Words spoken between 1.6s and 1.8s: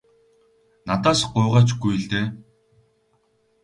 ч